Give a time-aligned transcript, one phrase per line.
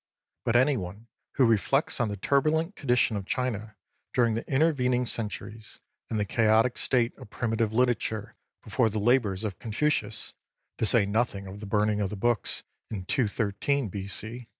[0.45, 3.75] But anyone who reflects on the turbulent condition of China
[4.15, 9.59] during the intervening centuries, and the chaotic state of primitive literature before the labours of
[9.59, 10.33] Con fucius,
[10.79, 14.47] to say nothing of the Burning of the Books in 213 B.C.